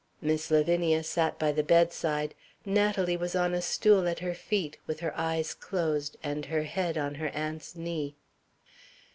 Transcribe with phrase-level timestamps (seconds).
[0.19, 2.33] Miss Lavinia sat by the bedside.
[2.65, 6.97] Natalie was on a stool at her feet with her eyes closed, and her head
[6.97, 8.15] on her aunt's knee.